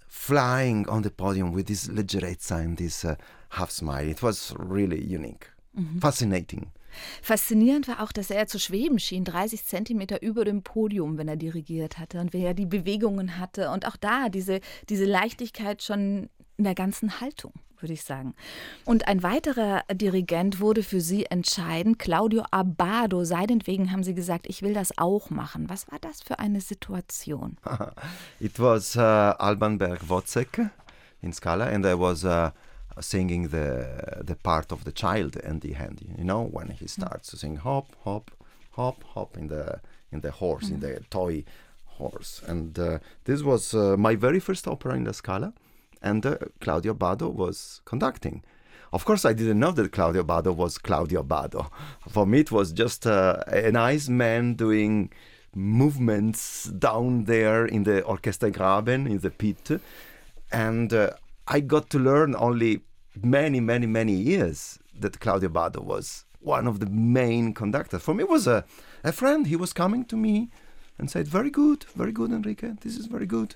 flying 0.07 0.87
on 0.87 1.03
the 1.03 1.09
podium 1.09 1.53
with 1.53 1.67
this 1.67 1.87
leggerezza 1.87 2.55
and 2.55 2.77
this 2.77 3.03
uh, 3.03 3.15
half 3.49 3.71
smile. 3.71 4.07
It 4.07 4.21
was 4.21 4.53
really 4.57 5.03
unique, 5.03 5.47
mhm. 5.77 5.99
fascinating. 5.99 6.71
Faszinierend 7.21 7.87
war 7.87 8.01
auch, 8.01 8.11
dass 8.11 8.29
er 8.29 8.47
zu 8.47 8.59
schweben 8.59 8.99
schien, 8.99 9.23
30 9.23 9.65
Zentimeter 9.65 10.21
über 10.21 10.45
dem 10.45 10.63
Podium, 10.63 11.17
wenn 11.17 11.27
er 11.27 11.35
dirigiert 11.35 11.97
hatte 11.97 12.19
und 12.19 12.33
wie 12.33 12.43
er 12.43 12.53
die 12.53 12.65
Bewegungen 12.65 13.37
hatte. 13.37 13.71
Und 13.71 13.87
auch 13.87 13.97
da 13.97 14.29
diese, 14.29 14.59
diese 14.89 15.05
Leichtigkeit 15.05 15.83
schon 15.83 16.29
in 16.57 16.63
der 16.63 16.75
ganzen 16.75 17.21
Haltung 17.21 17.53
würde 17.81 17.93
ich 17.93 18.03
sagen. 18.03 18.33
Und 18.85 19.07
ein 19.07 19.23
weiterer 19.23 19.83
Dirigent 19.91 20.59
wurde 20.59 20.83
für 20.83 21.01
sie 21.01 21.25
entscheidend, 21.25 21.99
Claudio 21.99 22.43
Abbado. 22.51 23.23
Seidenwegen 23.23 23.91
haben 23.91 24.03
sie 24.03 24.13
gesagt, 24.13 24.47
ich 24.47 24.61
will 24.61 24.73
das 24.73 24.97
auch 24.97 25.29
machen. 25.29 25.69
Was 25.69 25.91
war 25.91 25.99
das 25.99 26.21
für 26.21 26.39
eine 26.39 26.61
Situation? 26.61 27.57
It 28.39 28.59
was 28.59 28.95
uh, 28.95 28.99
Alban 28.99 29.77
Berg-Wozzeck 29.77 30.69
in 31.21 31.33
Scala 31.33 31.65
and 31.65 31.85
I 31.85 31.93
was 31.93 32.23
uh, 32.23 32.49
singing 33.01 33.49
the 33.49 34.21
the 34.23 34.35
part 34.35 34.71
of 34.71 34.83
the 34.83 34.91
child 34.91 35.35
and 35.37 35.61
the 35.61 35.73
hand. 35.73 36.01
You 36.17 36.23
know 36.23 36.43
when 36.43 36.69
he 36.69 36.87
starts 36.87 37.29
to 37.29 37.37
sing 37.37 37.57
hop 37.57 37.95
hop 38.03 38.31
hop 38.71 39.03
hop 39.13 39.37
in 39.37 39.47
the 39.47 39.79
in 40.11 40.21
the 40.21 40.31
horse 40.31 40.69
mm. 40.69 40.73
in 40.73 40.79
the 40.79 40.99
toy 41.09 41.43
horse. 41.85 42.41
And 42.47 42.77
uh, 42.79 42.99
this 43.25 43.41
was 43.43 43.73
uh, 43.73 43.97
my 43.97 44.15
very 44.15 44.39
first 44.39 44.67
opera 44.67 44.95
in 44.95 45.03
the 45.03 45.13
Scala, 45.13 45.53
and 46.01 46.25
uh, 46.25 46.37
Claudio 46.61 46.93
Bado 46.93 47.33
was 47.33 47.81
conducting. 47.85 48.43
Of 48.93 49.03
course, 49.03 49.25
I 49.25 49.33
didn't 49.33 49.59
know 49.59 49.71
that 49.71 49.91
Claudio 49.91 50.23
Bado 50.23 50.55
was 50.55 50.77
Claudio 50.77 51.23
Bado. 51.23 51.69
For 52.07 52.25
me, 52.25 52.39
it 52.39 52.51
was 52.51 52.71
just 52.71 53.05
uh, 53.05 53.43
a 53.47 53.71
nice 53.71 54.07
man 54.07 54.53
doing 54.53 55.11
movements 55.53 56.65
down 56.65 57.25
there 57.25 57.65
in 57.65 57.83
the 57.83 58.01
Orchestergraben, 58.03 59.09
in 59.09 59.19
the 59.19 59.29
pit. 59.29 59.81
And 60.51 60.93
uh, 60.93 61.11
I 61.47 61.59
got 61.59 61.89
to 61.89 61.99
learn 61.99 62.35
only 62.37 62.81
many, 63.23 63.59
many, 63.59 63.87
many 63.87 64.13
years 64.13 64.79
that 64.99 65.19
Claudio 65.19 65.49
Bado 65.49 65.83
was 65.83 66.25
one 66.39 66.67
of 66.67 66.79
the 66.79 66.85
main 66.85 67.53
conductors. 67.53 68.01
For 68.01 68.13
me, 68.13 68.23
was 68.23 68.47
a, 68.47 68.65
a 69.03 69.11
friend. 69.11 69.47
He 69.47 69.55
was 69.55 69.73
coming 69.73 70.05
to 70.05 70.15
me 70.15 70.49
and 70.97 71.09
said, 71.09 71.27
Very 71.27 71.49
good, 71.49 71.85
very 71.95 72.11
good, 72.11 72.31
Enrique, 72.31 72.73
this 72.81 72.97
is 72.97 73.05
very 73.05 73.25
good. 73.25 73.55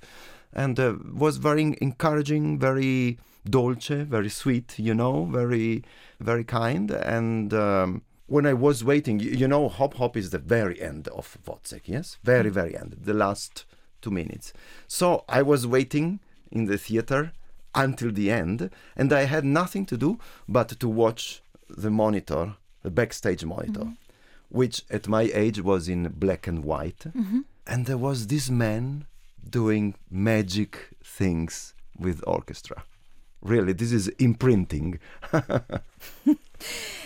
And 0.53 0.79
uh, 0.79 0.95
was 1.13 1.37
very 1.37 1.77
encouraging, 1.79 2.59
very 2.59 3.19
dolce, 3.49 4.03
very 4.03 4.29
sweet, 4.29 4.77
you 4.77 4.93
know, 4.93 5.25
very, 5.25 5.83
very 6.19 6.43
kind. 6.43 6.91
And 6.91 7.53
um, 7.53 8.01
when 8.27 8.45
I 8.45 8.53
was 8.53 8.83
waiting, 8.83 9.19
you, 9.19 9.31
you 9.31 9.47
know, 9.47 9.69
Hop 9.69 9.95
Hop 9.95 10.17
is 10.17 10.29
the 10.31 10.39
very 10.39 10.81
end 10.81 11.07
of 11.07 11.37
Wozzeck, 11.45 11.83
yes? 11.85 12.17
Very, 12.23 12.49
very 12.49 12.75
end, 12.75 12.97
the 13.01 13.13
last 13.13 13.65
two 14.01 14.11
minutes. 14.11 14.51
So 14.87 15.23
I 15.29 15.41
was 15.41 15.65
waiting 15.65 16.19
in 16.51 16.65
the 16.65 16.77
theater 16.77 17.31
until 17.73 18.11
the 18.11 18.29
end, 18.31 18.69
and 18.95 19.13
I 19.13 19.23
had 19.23 19.45
nothing 19.45 19.85
to 19.87 19.97
do 19.97 20.19
but 20.47 20.69
to 20.79 20.87
watch 20.87 21.41
the 21.69 21.89
monitor, 21.89 22.55
the 22.83 22.91
backstage 22.91 23.45
monitor, 23.45 23.81
mm-hmm. 23.81 23.93
which 24.49 24.83
at 24.89 25.07
my 25.07 25.29
age 25.33 25.61
was 25.61 25.87
in 25.87 26.09
black 26.09 26.47
and 26.47 26.63
white. 26.63 26.99
Mm-hmm. 26.99 27.41
And 27.67 27.85
there 27.85 27.97
was 27.97 28.27
this 28.27 28.49
man 28.49 29.05
doing 29.47 29.95
magic 30.09 30.89
things 31.03 31.73
with 31.97 32.23
orchestra. 32.27 32.83
Really, 33.41 33.73
this 33.73 33.91
is 33.91 34.07
imprinting. 34.19 34.99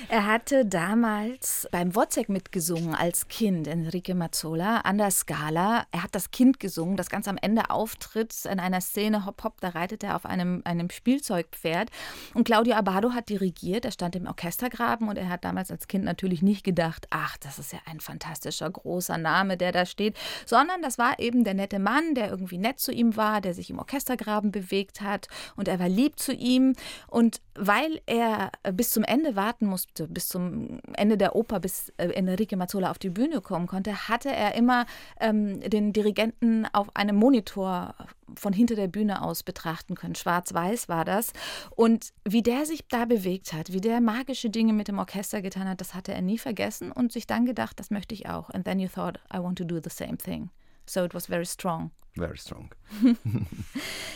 Er 0.07 0.27
hatte 0.27 0.65
damals 0.65 1.67
beim 1.71 1.95
Wozzeck 1.95 2.29
mitgesungen 2.29 2.93
als 2.93 3.27
Kind, 3.27 3.67
Enrique 3.67 4.13
Mazzola, 4.13 4.81
an 4.81 4.97
der 4.97 5.09
Scala. 5.09 5.85
Er 5.91 6.03
hat 6.03 6.13
das 6.13 6.31
Kind 6.31 6.59
gesungen, 6.59 6.95
das 6.95 7.09
ganz 7.09 7.27
am 7.27 7.37
Ende 7.41 7.69
auftritt 7.69 8.33
in 8.45 8.59
einer 8.59 8.81
Szene, 8.81 9.25
hopp, 9.25 9.43
hopp, 9.43 9.61
da 9.61 9.69
reitet 9.69 10.03
er 10.03 10.15
auf 10.15 10.25
einem, 10.25 10.61
einem 10.65 10.89
Spielzeugpferd. 10.89 11.89
Und 12.33 12.43
Claudio 12.43 12.75
Abado 12.75 13.13
hat 13.13 13.29
dirigiert, 13.29 13.85
er 13.85 13.91
stand 13.91 14.15
im 14.15 14.27
Orchestergraben 14.27 15.09
und 15.09 15.17
er 15.17 15.29
hat 15.29 15.43
damals 15.43 15.71
als 15.71 15.87
Kind 15.87 16.05
natürlich 16.05 16.41
nicht 16.41 16.63
gedacht, 16.63 17.07
ach, 17.09 17.37
das 17.37 17.57
ist 17.57 17.73
ja 17.73 17.79
ein 17.85 17.99
fantastischer, 17.99 18.69
großer 18.69 19.17
Name, 19.17 19.57
der 19.57 19.71
da 19.71 19.85
steht, 19.85 20.15
sondern 20.45 20.81
das 20.81 20.97
war 20.97 21.19
eben 21.19 21.43
der 21.43 21.55
nette 21.55 21.79
Mann, 21.79 22.13
der 22.13 22.29
irgendwie 22.29 22.57
nett 22.57 22.79
zu 22.79 22.91
ihm 22.91 23.15
war, 23.17 23.41
der 23.41 23.53
sich 23.53 23.69
im 23.69 23.79
Orchestergraben 23.79 24.51
bewegt 24.51 25.01
hat 25.01 25.27
und 25.55 25.67
er 25.67 25.79
war 25.79 25.89
lieb 25.89 26.19
zu 26.19 26.33
ihm. 26.33 26.73
Und 27.07 27.41
weil 27.55 28.01
er 28.05 28.51
bis 28.73 28.84
zum 28.89 29.03
Ende 29.03 29.35
warten 29.35 29.65
musste, 29.65 30.07
bis 30.07 30.27
zum 30.27 30.79
Ende 30.93 31.17
der 31.17 31.35
Oper, 31.35 31.59
bis 31.59 31.89
äh, 31.97 32.09
Enrique 32.09 32.55
Mazzola 32.55 32.91
auf 32.91 32.99
die 32.99 33.09
Bühne 33.09 33.41
kommen 33.41 33.67
konnte, 33.67 34.07
hatte 34.07 34.29
er 34.29 34.55
immer 34.55 34.85
ähm, 35.19 35.59
den 35.61 35.93
Dirigenten 35.93 36.65
auf 36.73 36.95
einem 36.95 37.15
Monitor 37.15 37.95
von 38.35 38.53
hinter 38.53 38.75
der 38.75 38.87
Bühne 38.87 39.21
aus 39.21 39.43
betrachten 39.43 39.95
können. 39.95 40.15
Schwarz-Weiß 40.15 40.89
war 40.89 41.05
das. 41.05 41.31
Und 41.75 42.13
wie 42.23 42.41
der 42.41 42.65
sich 42.65 42.87
da 42.87 43.05
bewegt 43.05 43.53
hat, 43.53 43.71
wie 43.71 43.81
der 43.81 44.01
magische 44.01 44.49
Dinge 44.49 44.73
mit 44.73 44.87
dem 44.87 44.99
Orchester 44.99 45.41
getan 45.41 45.69
hat, 45.69 45.81
das 45.81 45.93
hatte 45.93 46.13
er 46.13 46.21
nie 46.21 46.37
vergessen 46.37 46.91
und 46.91 47.11
sich 47.11 47.27
dann 47.27 47.45
gedacht, 47.45 47.79
das 47.79 47.91
möchte 47.91 48.15
ich 48.15 48.27
auch. 48.27 48.49
And 48.49 48.65
then 48.65 48.79
you 48.79 48.87
thought, 48.87 49.19
I 49.33 49.37
want 49.37 49.57
to 49.57 49.63
do 49.63 49.79
the 49.83 49.89
same 49.89 50.17
thing. 50.17 50.49
So 50.85 51.03
it 51.03 51.13
was 51.13 51.27
very 51.27 51.45
strong. 51.45 51.91
Very 52.17 52.37
strong. 52.37 52.69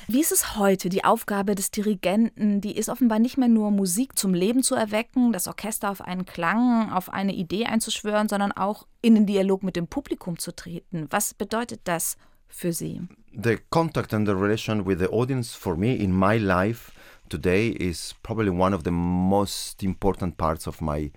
Wie 0.07 0.21
ist 0.21 0.31
es 0.31 0.55
heute? 0.55 0.87
Die 0.87 1.03
Aufgabe 1.03 1.53
des 1.53 1.69
Dirigenten, 1.69 2.61
die 2.61 2.77
ist 2.77 2.87
offenbar 2.87 3.19
nicht 3.19 3.37
mehr 3.37 3.49
nur 3.49 3.71
Musik 3.71 4.17
zum 4.17 4.33
Leben 4.33 4.63
zu 4.63 4.75
erwecken, 4.75 5.33
das 5.33 5.47
Orchester 5.47 5.89
auf 5.89 5.99
einen 5.99 6.25
Klang, 6.25 6.93
auf 6.93 7.09
eine 7.09 7.33
Idee 7.33 7.65
einzuschwören, 7.65 8.29
sondern 8.29 8.53
auch 8.53 8.87
in 9.01 9.15
den 9.15 9.25
Dialog 9.25 9.63
mit 9.63 9.75
dem 9.75 9.87
Publikum 9.87 10.39
zu 10.39 10.55
treten. 10.55 11.07
Was 11.09 11.33
bedeutet 11.33 11.81
das 11.83 12.15
für 12.47 12.71
Sie? 12.71 13.01
The 13.33 13.57
contact 13.69 14.13
and 14.13 14.25
the 14.25 14.33
relation 14.33 14.85
with 14.85 14.99
the 14.99 15.09
audience 15.09 15.53
for 15.53 15.75
me 15.75 15.95
in 15.95 16.17
my 16.17 16.37
life 16.37 16.93
today 17.27 17.67
is 17.69 18.15
probably 18.23 18.49
one 18.49 18.73
of 18.73 18.83
the 18.85 18.91
most 18.91 19.83
important 19.83 20.37
parts 20.37 20.67
of 20.67 20.79
my 20.79 21.11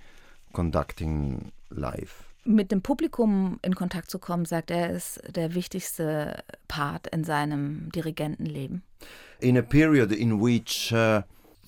conducting 0.53 1.53
life 1.71 2.32
mit 2.45 2.73
dem 2.73 2.83
Publikum 2.83 3.59
in 3.63 3.75
Kontakt 3.75 4.11
zu 4.11 4.19
kommen, 4.19 4.45
sagt 4.45 4.71
er, 4.71 4.91
ist 4.91 5.21
der 5.35 5.55
wichtigste 5.55 6.43
Part 6.69 7.07
in 7.09 7.25
seinem 7.25 7.91
Dirigentenleben. 7.95 8.83
In 9.41 9.57
a 9.57 9.63
period 9.63 10.13
in 10.13 10.41
which 10.41 10.93
uh, 10.93 11.23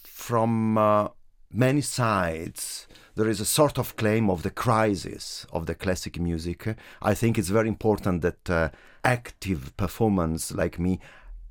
from 0.04 0.76
uh, 0.76 1.08
many 1.50 1.82
sides 1.82 2.88
there 3.16 3.28
is 3.28 3.40
a 3.40 3.44
sort 3.44 3.78
of 3.78 3.96
claim 3.96 4.28
of 4.28 4.42
the 4.42 4.50
crisis 4.50 5.46
of 5.52 5.66
the 5.66 5.74
classic 5.74 6.18
music, 6.18 6.76
I 7.00 7.14
think 7.14 7.38
it's 7.38 7.50
very 7.50 7.68
important 7.68 8.22
that 8.22 8.50
uh, 8.50 8.70
active 9.04 9.76
performance 9.76 10.52
like 10.52 10.78
me 10.78 11.00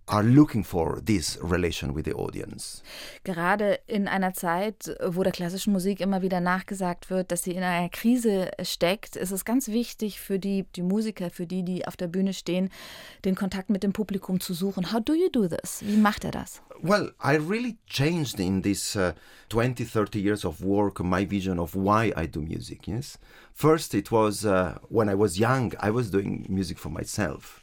are 0.08 0.24
looking 0.24 0.64
for 0.64 1.02
this 1.02 1.40
relation 1.42 1.96
with 1.96 2.06
the 2.06 2.14
audience. 2.14 2.82
Gerade 3.24 3.80
in 3.88 4.08
einer 4.08 4.34
Zeit, 4.34 4.96
wo 5.06 5.24
der 5.24 5.32
klassischen 5.32 5.72
Musik 5.72 6.02
immer 6.02 6.22
wieder 6.22 6.42
nachgesagt 6.42 7.10
wird, 7.10 7.32
dass 7.32 7.44
sie 7.44 7.52
in 7.52 7.64
einer 7.64 7.90
Krise 7.90 8.52
steckt, 8.62 9.16
ist 9.16 9.32
es 9.32 9.46
ganz 9.46 9.70
wichtig 9.70 10.20
für 10.20 10.40
die, 10.40 10.66
die 10.76 10.82
Musiker, 10.82 11.30
für 11.30 11.48
die, 11.48 11.64
die 11.64 11.88
auf 11.88 11.96
der 11.96 12.08
Bühne 12.08 12.34
stehen, 12.34 12.70
den 13.24 13.36
Kontakt 13.36 13.70
mit 13.70 13.84
dem 13.84 13.94
Publikum 13.94 14.40
zu 14.40 14.54
suchen. 14.54 14.92
How 14.92 15.00
do 15.00 15.14
you 15.14 15.30
do 15.30 15.48
this? 15.48 15.82
Wie 15.82 15.98
macht 15.98 16.26
er 16.26 16.32
das? 16.32 16.62
Well, 16.82 17.14
I 17.24 17.38
really 17.38 17.78
changed 17.88 18.40
in 18.40 18.62
these 18.62 18.98
uh, 19.00 19.14
20, 19.50 19.86
30 19.86 20.20
years 20.20 20.44
of 20.44 20.62
work 20.62 21.00
my 21.00 21.26
vision 21.26 21.60
of 21.60 21.76
why 21.76 22.12
I 22.18 22.28
do 22.28 22.42
music, 22.42 22.88
yes? 22.88 23.18
First, 23.54 23.94
it 23.94 24.12
was 24.12 24.44
uh, 24.44 24.80
when 24.90 25.08
I 25.08 25.16
was 25.16 25.38
young, 25.38 25.74
I 25.80 25.92
was 25.92 26.12
doing 26.12 26.46
music 26.50 26.78
for 26.78 26.90
myself. 26.90 27.62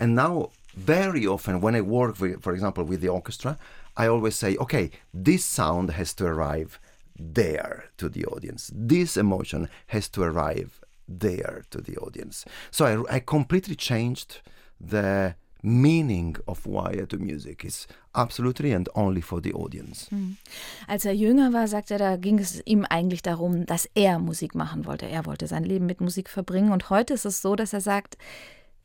And 0.00 0.16
now 0.16 0.50
very 0.76 1.26
often 1.26 1.60
when 1.60 1.74
I 1.74 1.80
work, 1.80 2.20
with, 2.20 2.42
for 2.42 2.52
example, 2.52 2.84
with 2.84 3.00
the 3.00 3.08
orchestra, 3.08 3.58
I 3.96 4.06
always 4.06 4.36
say, 4.36 4.56
okay, 4.56 4.90
this 5.12 5.44
sound 5.44 5.90
has 5.90 6.14
to 6.14 6.26
arrive 6.26 6.78
there 7.18 7.84
to 7.98 8.08
the 8.08 8.24
audience. 8.26 8.70
This 8.74 9.16
emotion 9.16 9.68
has 9.88 10.08
to 10.10 10.22
arrive 10.22 10.80
there 11.08 11.64
to 11.70 11.80
the 11.80 11.96
audience. 11.98 12.44
So 12.70 12.86
I, 12.86 13.16
I 13.16 13.20
completely 13.20 13.76
changed 13.76 14.40
the 14.80 15.34
meaning 15.62 16.36
of 16.46 16.66
wire 16.66 17.06
to 17.06 17.18
music 17.18 17.64
is 17.64 17.86
absolutely 18.14 18.72
and 18.72 18.88
only 18.94 19.20
for 19.20 19.40
the 19.42 19.52
audience. 19.52 20.08
Hm. 20.08 20.38
Als 20.86 21.04
er 21.04 21.12
jünger 21.12 21.52
war, 21.52 21.68
sagt 21.68 21.90
er, 21.90 21.98
da 21.98 22.16
ging 22.16 22.38
es 22.38 22.62
ihm 22.64 22.84
eigentlich 22.84 23.22
darum, 23.22 23.66
dass 23.66 23.88
er 23.94 24.18
Musik 24.18 24.54
machen 24.54 24.86
wollte. 24.86 25.06
Er 25.06 25.26
wollte 25.26 25.46
sein 25.46 25.64
Leben 25.64 25.86
mit 25.86 26.00
Musik 26.00 26.30
verbringen. 26.30 26.72
Und 26.72 26.90
heute 26.90 27.14
ist 27.14 27.26
es 27.26 27.42
so, 27.42 27.56
dass 27.56 27.72
er 27.72 27.80
sagt, 27.80 28.16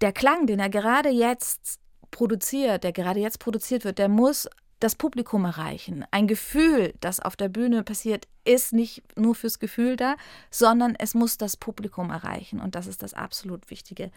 der 0.02 0.14
Klang, 0.14 0.48
den 0.48 0.60
er 0.60 0.70
gerade 0.70 1.10
jetzt 1.10 1.80
produziert, 2.12 2.84
der 2.84 2.94
gerade 2.94 3.20
jetzt 3.20 3.40
produziert 3.40 3.84
wird, 3.84 4.00
der 4.00 4.10
muss 4.10 4.48
das 4.80 4.96
Publikum 4.96 5.46
erreichen. 5.46 6.06
Ein 6.12 6.28
Gefühl, 6.28 6.94
das 7.02 7.20
auf 7.20 7.36
der 7.36 7.50
Bühne 7.50 7.84
passiert, 7.84 8.28
ist 8.44 8.72
nicht 8.72 9.04
nur 9.18 9.36
fürs 9.36 9.60
Gefühl 9.60 9.96
da, 9.96 10.16
sondern 10.50 10.96
es 10.96 11.14
muss 11.14 11.38
das 11.38 11.58
Publikum 11.58 12.10
erreichen. 12.10 12.62
Und 12.62 12.76
das 12.76 12.88
ist 12.88 13.04
das 13.04 13.14
absolut 13.14 13.70
Wichtige 13.70 14.12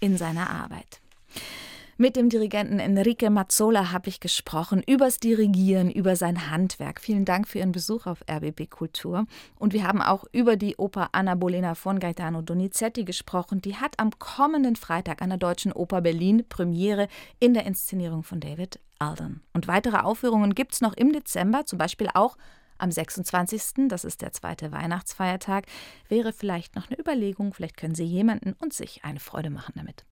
in 0.00 0.16
seiner 0.16 0.48
Arbeit. 0.48 1.01
Mit 1.98 2.16
dem 2.16 2.30
Dirigenten 2.30 2.78
Enrique 2.78 3.28
Mazzola 3.28 3.92
habe 3.92 4.08
ich 4.08 4.18
gesprochen 4.18 4.82
übers 4.86 5.18
Dirigieren, 5.18 5.90
über 5.90 6.16
sein 6.16 6.50
Handwerk. 6.50 7.02
Vielen 7.02 7.26
Dank 7.26 7.46
für 7.46 7.58
Ihren 7.58 7.72
Besuch 7.72 8.06
auf 8.06 8.24
RBB 8.30 8.70
Kultur. 8.70 9.26
Und 9.58 9.74
wir 9.74 9.86
haben 9.86 10.00
auch 10.00 10.24
über 10.32 10.56
die 10.56 10.76
Oper 10.76 11.10
Anna 11.12 11.34
Bolena 11.34 11.74
von 11.74 12.00
Gaetano 12.00 12.40
Donizetti 12.40 13.04
gesprochen. 13.04 13.60
Die 13.60 13.76
hat 13.76 14.00
am 14.00 14.10
kommenden 14.18 14.74
Freitag 14.76 15.20
an 15.20 15.28
der 15.28 15.38
Deutschen 15.38 15.70
Oper 15.70 16.00
Berlin 16.00 16.44
Premiere 16.48 17.08
in 17.40 17.52
der 17.52 17.66
Inszenierung 17.66 18.22
von 18.22 18.40
David 18.40 18.80
Alden. 18.98 19.42
Und 19.52 19.68
weitere 19.68 19.98
Aufführungen 19.98 20.54
gibt 20.54 20.72
es 20.72 20.80
noch 20.80 20.94
im 20.94 21.12
Dezember, 21.12 21.66
zum 21.66 21.78
Beispiel 21.78 22.08
auch 22.14 22.38
am 22.78 22.90
26., 22.90 23.88
das 23.88 24.04
ist 24.04 24.22
der 24.22 24.32
zweite 24.32 24.72
Weihnachtsfeiertag, 24.72 25.66
wäre 26.08 26.32
vielleicht 26.32 26.74
noch 26.74 26.88
eine 26.88 26.98
Überlegung. 26.98 27.52
Vielleicht 27.52 27.76
können 27.76 27.94
Sie 27.94 28.04
jemanden 28.04 28.54
und 28.58 28.72
sich 28.72 29.04
eine 29.04 29.20
Freude 29.20 29.50
machen 29.50 29.74
damit. 29.76 30.06